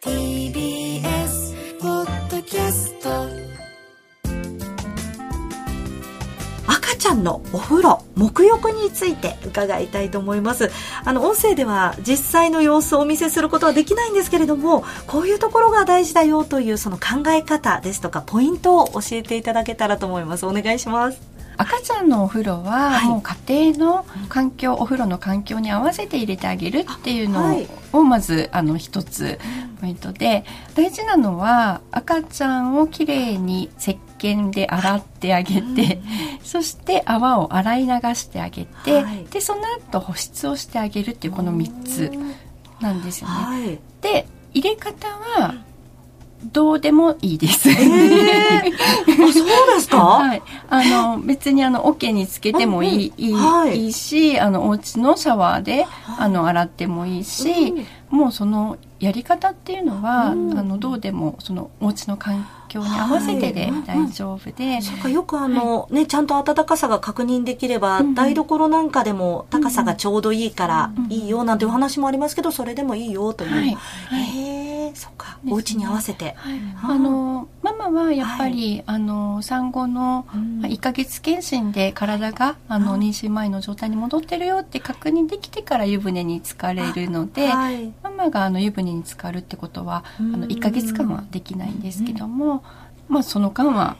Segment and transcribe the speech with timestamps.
[0.00, 3.10] TBS ポッドキャスト
[6.68, 10.70] 赤ちゃんのお風呂沐浴について伺いたいと思います。
[11.04, 20.46] あの音声では実際の様子をお見せすることはできないんですけれどもこういうところが大事だよというその考え方ですとかポイントを教えていただけたらと思います。
[20.46, 21.37] お願いします。
[21.58, 27.56] 赤ちゃんのお風呂は、もう家庭の環境、お風呂の環境に合わせて入れてあげるっていうの
[27.92, 29.38] をまずあの一つ
[29.80, 36.00] ポイントで大事なのは赤ちゃんをきれいに石鹸で洗ってあげて、
[36.42, 42.10] そして泡を洗い流してあげて、でその後保湿をしてあげるっていうこの3つ
[42.80, 43.78] なんですよね。
[44.00, 45.54] で入れ方は
[46.52, 47.68] どうでもいいです。
[47.68, 47.76] えー、
[49.28, 49.98] あそうですか？
[49.98, 50.42] はい。
[50.70, 55.86] あの別にあの桶につけてもいい、いい、はい、いいし、あのお家のシャワーで、
[56.18, 73.50] あの洗ってもいいし、うん、もうそのやり方っていうのは、うん、あのどうでもそのお家の環境に合わせてで大丈夫で、はい、そうかよくあの、はい、ねちゃんと暖かさが確認できれば、うん、台所なんかでも高さがちょうどいいからいいよなんていう話もありますけどそれでもいいよという。
[73.50, 73.76] はい、
[74.14, 76.34] へえそっか、ね、お家に合わせて。
[76.82, 77.48] あの
[77.78, 80.26] ママはやっぱり、あの産後の
[80.62, 87.48] 1か月検診で体があの妊娠前の状態に戻ってるよって確認できてから湯船に浸かれるので、
[88.02, 92.64] ママがあの湯船に浸かるってことはあの1か月間はできないんですけども、
[93.08, 93.96] まあ、その間は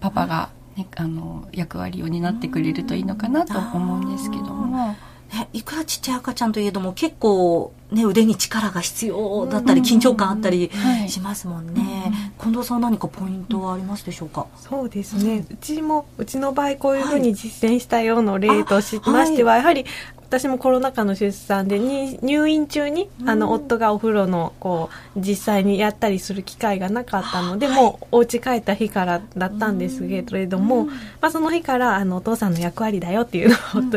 [0.00, 4.94] パパが、ね、あの役割を担ってくれるといいのかなと思うんですけども。
[5.32, 10.70] ね、いくらちっちゃい赤ちゃんといえども結構、ね、腕に力が必要だったり緊張感あったり
[11.08, 14.46] しますもんね、はい、近藤さん何かポイントはありますでしょうか？
[14.56, 15.46] そうですね。
[15.50, 19.84] うちもうちの場合こういうふうに実践したような例としましては、はい、やはり
[20.28, 33.96] 私もコロナ禍の出産でに入院中に、あの夫がお風呂のこう実際にやったりする機会がなかったので、はい、もうお家帰った日からだったんですけれども、まあ、その日からあのお父さんの役割だよっていうのを、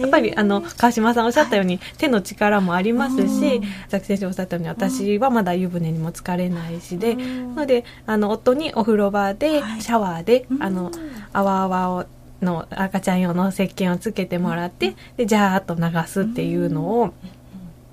[0.00, 10.92] やっぱりあの川島さんおっしゃったように、手の力もありますし佐々木先生おっしゃったように私はまだ湯船にも浸かれないしで、なのであの夫にお風呂場でシャワーで、あの
[11.32, 12.06] 泡泡を
[12.44, 17.14] の赤ちゃん用の石鹸をつけてもらって、で、ジャーっと流すっていうのを、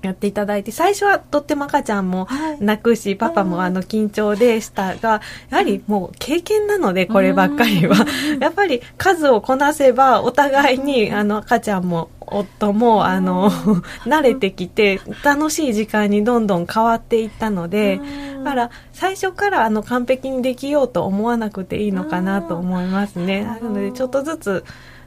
[0.02, 2.26] やっていただいて、最初はとっても赤ちゃんも
[2.58, 5.20] 泣くし、はい、パパもあの緊張でしたが、
[5.50, 8.04] やはりもう経験なので、こればっかりは。
[8.40, 13.50] やっぱり数をこなせば、お互いにあの赤ちゃんも夫もあの
[14.04, 18.00] 慣れてきて、楽しい時間にどんどん変わっていったので、
[18.44, 23.44] だから最初からあの完璧にできようと思わなくていいのかなと思いますね。
[23.44, 24.64] なのでちょっとずつ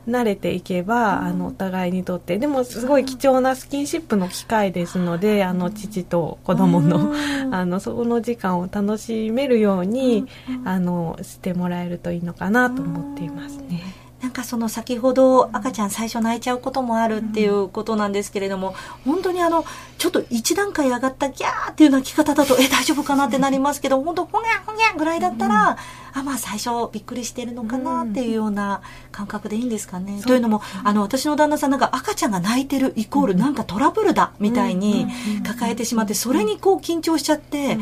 [0.08, 2.38] 慣れていけば、あのお互いにとって。
[2.38, 7.14] でもすごい貴重なスキンシップの機会ですのであの父と子供の
[7.52, 10.26] あのその時間を楽しめるように
[10.64, 14.05] あのしてもらえるといいのかなと思っていますね。
[14.36, 18.76] かその先ほど赤ちゃん最初泣いちゃうこともあるっていうことなんですけれども、
[19.06, 19.66] 本当にあの、
[19.98, 25.78] ちょっと一段階上がったギャーっていう泣き方だと、え、大丈夫かなってなりますけど、本当ほにゃほにゃぐらいだったら、
[26.14, 28.82] あ、まあ最初びっくりしてるのかなっていうような
[29.12, 30.22] 感覚でいいんですかね。
[30.22, 35.08] というのも、あの、私の旦那さんなんか赤ちゃんが泣いてるイコールなんかトラブルだみたいに
[35.46, 37.78] 抱えてしまって、それにこう緊張しちゃって、や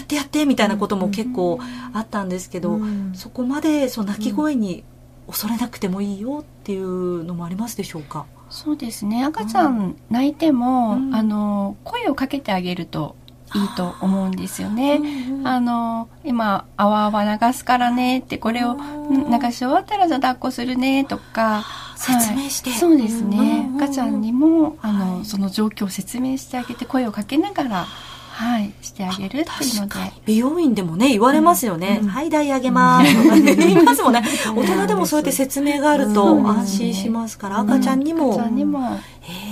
[0.00, 1.58] ってやってみたいなことも結構
[1.92, 2.80] あったんですけど、
[3.14, 4.84] そこまでその泣き声に
[5.26, 8.26] 恐れなくてもいいよっていうのもありますでしょうか？
[8.50, 9.24] そうですね。
[9.24, 13.16] 赤ちゃん泣いても、うん、あの声をかけてあげると
[13.54, 15.00] いいと思うんですよね。
[15.44, 18.76] あの今「あわあわ流すからね」ってこれを
[19.10, 21.64] 流し終わったらじゃ抱っこするねとか。
[21.94, 23.70] 説明して、はい、そうですね。
[23.76, 27.86] 赤ちゃんにもあの、はい、その状況を説明してあげて声をかけながら
[28.32, 29.94] はい、してあげるっていうので。
[30.24, 33.22] 美容院でもね言われますよね、うん、はい台上げます。
[33.22, 34.24] とか、ね、 言いますもんね。
[34.56, 38.80] 大人でもそうやって説明があると安心しますから、赤ちゃんにも、赤ちゃんにも。
[39.20, 39.51] へえ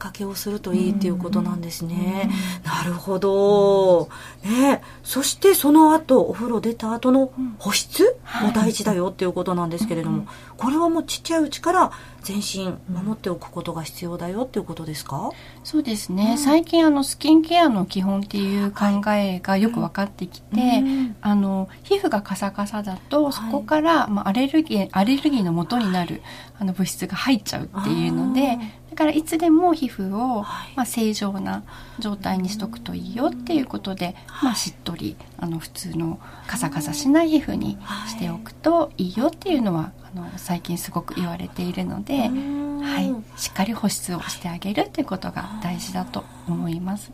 [0.00, 2.28] かけをするといいっていうことなんですね、
[2.64, 4.08] なるほど、
[4.42, 4.82] ね。
[5.04, 10.26] そしてその後お風呂出た後の保湿も大事だよっていうことなんですけれども、
[10.56, 11.92] これはもうちっちゃいうちから
[12.22, 15.30] 全身守っておくことが必要だよっていうことですか？
[15.64, 26.22] そうですね、うん、最近あのスキンケアの基本っていう考えがよく分かってきて、はいうん、あの皮膚がカサカサだとそこから、まあ、アレルギーアレルギーの元になる
[26.58, 28.58] あの物質が入っちゃうっていうので
[28.90, 30.42] だからいつでも皮膚を、
[30.74, 31.62] まあ、正常な
[31.98, 37.78] 状態にしとくといいよっていうことで、まあ、しっとりあの普通のカサカサしない皮膚に
[38.08, 47.12] しておくといいよっていうのはあの最近すごく言われているので、はい、しっかり保湿をしてあげるということが大事だと思います。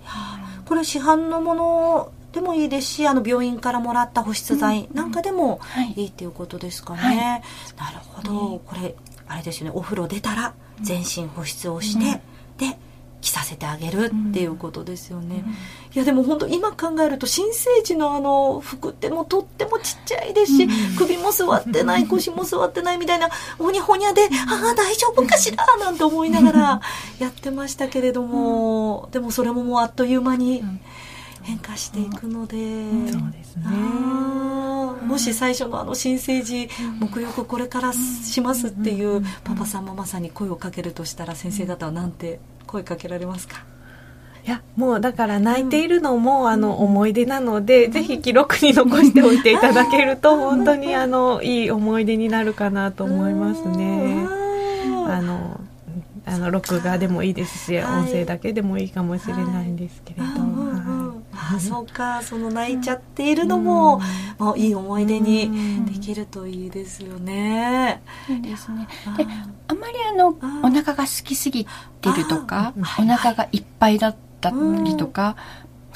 [0.65, 5.61] これ市販のものでもいいですしあの病院からもらった保湿剤なんかでも
[5.97, 6.07] い。
[6.07, 6.99] いっていうことですかね。
[7.01, 7.17] はい、
[7.95, 8.95] なるほど、これ
[9.29, 9.73] あれですよね。
[9.75, 12.21] お風呂出たら全身保湿をして、
[12.59, 12.79] で
[13.21, 15.55] 着させてあげるっていうことですよね、うん、い
[15.95, 23.29] やでも本当今考えると新生児のあの服ってもとってもちっちゃいですし、うん、首も座ってない 腰も座ってないみたいな
[23.59, 25.67] ほにゃほにゃで、ああ大丈夫かしら？
[25.79, 26.81] なんて思いながら
[27.19, 30.63] やってましたけれども、でもそれももうあっという間に
[31.43, 32.57] 変化していくので、
[33.11, 33.65] そうですね
[35.17, 36.69] もし最初のあの新生児
[37.01, 40.23] 沐浴これからしますっていうパパさんママさん。
[40.23, 43.65] に声をかけるとしたら先生方は何て声かけられますか？
[44.47, 54.27] いやもうだから泣いているのも、うん、あの思い出なので、うん、ぜひ記録に残しておいていただけると本当にあのいい思い出になるかなと思いますね。
[55.09, 55.59] あの
[56.27, 60.66] あの録画でもいいですし、はい、音声だけでもいいかもしれないんですけれど、はい
[61.55, 64.01] あそうかその泣いちゃっているのも、
[64.39, 68.03] まあ、いい思い出にできるといいですよね。
[68.27, 68.89] そうですね。
[69.17, 69.27] で
[69.69, 70.29] あまりあの
[70.63, 71.67] お腹が空きすぎ
[72.01, 74.51] てるとかお腹がいっぱいだった
[74.85, 75.37] りとか、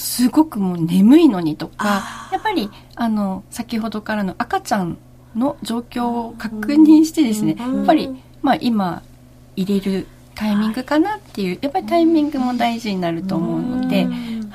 [0.00, 4.98] すごくもう眠いのにとかやっぱりあの先ほどからの赤ちゃん
[5.36, 9.02] の状況を確認してですねやっぱり、まあ、今
[9.56, 14.06] 入れるタイミングかなっていうやっぱりタイミングも大事になると思うので。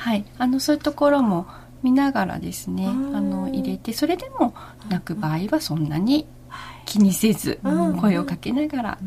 [0.06, 1.48] はい、あのそういうところも
[1.82, 4.54] 見ながらですねあの入れてそれでも
[4.88, 6.28] 泣く場合はそんなに
[6.86, 7.60] 気にせず
[8.00, 8.98] 声をかけながら、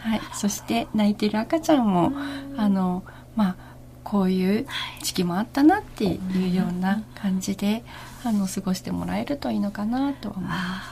[0.00, 2.12] はい、そして泣いてる赤ちゃんも
[2.58, 3.02] あの
[3.34, 3.56] まあ
[4.04, 4.66] こういう
[5.02, 7.82] 時期もあったなっていうような感じで
[8.22, 10.82] あの過ごしてもらえるといいのかなと思いま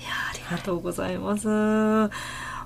[0.00, 0.02] す。
[0.02, 1.48] いやありがとうございます。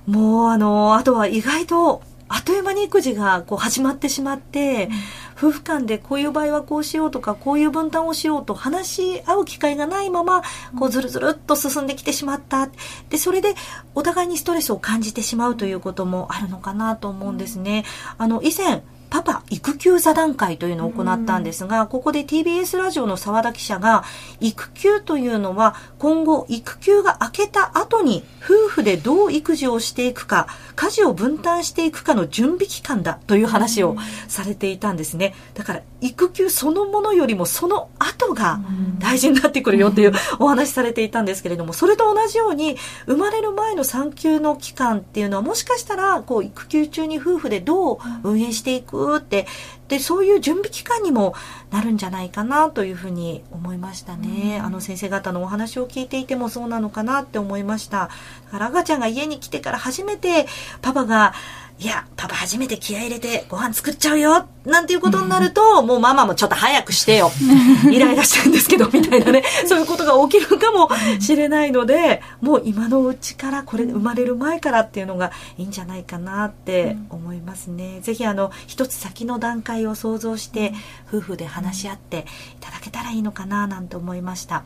[0.07, 4.89] もうあのあとは意外とあっという間に育児がこう始まってしまって、
[5.37, 10.43] 夫婦間でこういう場合はこうしようとかこういう分担をしようと話し合う機会がないまま
[10.79, 12.71] こうずるずるっと進んできてしまった。
[13.11, 13.55] でそれで
[13.95, 17.85] お互いにストレスを感じてしまうということもあるのかなと思うんですね。
[18.17, 24.05] あの以前パパ育休座談会というのを行ったんですが、ここで TBS ラジオの澤田記者が、
[24.41, 33.97] 育休というのは今後育休が明けた後に夫婦でどう育児をしていくか、家事を分担していくかの準備期間だという話を
[34.29, 35.35] されていたんですね。
[35.55, 38.61] だから育休そのものよりもその後が
[38.99, 42.77] 大事になってくるよというお話されていたんですけれども、それと同じように
[43.07, 49.47] 生まれる前の産休の期間っていうのはもしかしたらこう育休中に夫婦でどう運営していくくって。
[49.89, 51.35] でそういう準備期間にも
[51.71, 58.11] なるんじゃないかなというふうに思いましたね、うん、あの先生方のお話を聞いていてもそうなのかなって思いました
[58.47, 60.47] だから赤ちゃんが家に来てから初めて
[60.83, 61.35] パパが
[61.79, 67.31] いや、パパ初めて気合入れてご飯作っちゃうよなんていうことになると、もうママもちょっと早くしてよ
[67.93, 70.89] イライラしてるんですけど、みたいなね、 そういうことが起きるかも
[71.21, 78.01] しれないので、もう今のうちから、これ生まれる前からっていうのがいいんじゃないかなって思いますね。
[78.01, 80.73] ぜひあの、一つ先の段階を想像して、
[81.07, 84.65] 夫婦で話し合っていただけたらいいのかななんて思いました。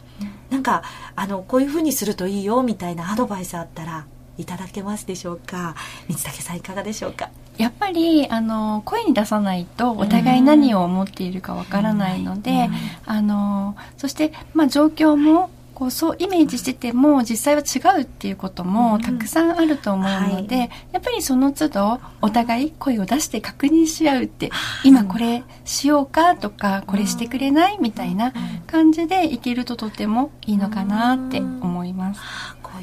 [0.49, 0.83] なんか、
[1.17, 4.07] あの、こういうふうにするといいよみたいなアドバイスあったら、
[4.41, 5.75] いただけますでしょうか？
[6.09, 7.31] 三竹さんいかがでしょうか？
[7.59, 12.71] やっぱりあの声に出さないとお互い何を思っているかわからないので、
[13.05, 24.51] あのそして、まあ、状況もこうそうイメージしてても実際は違うっていうこともたくさんあると思うので、うんはい、やっぱりその都度お互い声を出して確認し合うって
[24.85, 28.35] 今これしようかとかこれしてくれないみたいな
[28.67, 32.21] 感じでいけるととてもいいのかなって思います。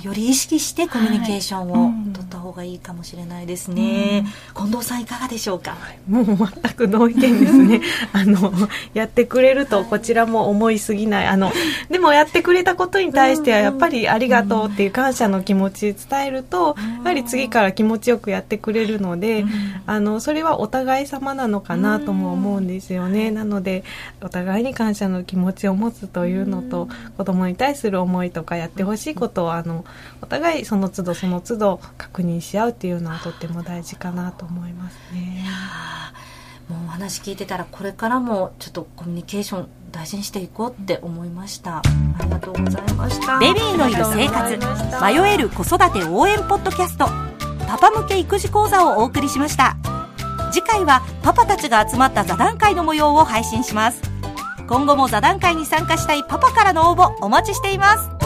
[0.03, 4.25] より意識してコミュニケーションを取った方がいいかもしれないですね、
[4.55, 5.77] うん、近藤さんいかがでしょうか、
[6.07, 7.81] もう全く同意見ですね。
[8.13, 8.53] あの
[8.93, 11.27] やってくれるとこちらも思いすぎない。
[11.27, 11.51] あの
[11.89, 19.45] でもやってくれたことに対してはやっぱりありがとうっていう感謝の気持ち伝えるとやはり次から気持ちよくやってくれるので
[19.85, 23.31] あのそれはお互い様なのかなとも思うんですよね。
[23.31, 23.83] なので
[24.21, 26.87] お互いに感謝の気持ちを持つというのと
[27.17, 29.85] 子供に対する思いとかやってほしいことをあの
[30.21, 35.45] お互いその都度その都度確認し合うっていうのはとっても大事かなと思いますね。
[36.69, 41.77] もうお話聞いてたらこれからもちょっとコミュニケーション大事にしていこうって思いました。
[41.77, 41.81] あ
[42.23, 43.39] りがとうございました。
[43.39, 44.57] ベビーのいる生活
[45.01, 47.05] 迷える子育て応援ポッドキャスト
[47.67, 49.77] パパ向け育児講座をお送りしました。
[50.51, 54.17] 次回はパパたちが集まった座談会の模様を配信します。
[54.67, 58.16] 今後も座談会に参加したいパパからの応募お待ちしています